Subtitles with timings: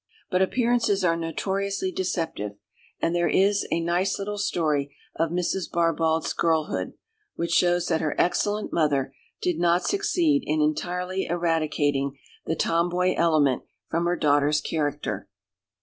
[0.31, 2.53] But appearances are notoriously deceptive,
[2.99, 5.69] and there is a nice little story of Mrs.
[5.71, 6.93] Barbauld's girlhood,
[7.35, 12.17] which shows that her excellent mother did not succeed in entirely eradicating
[12.47, 13.61] the tomboy element
[13.91, 15.29] from her daughter's character.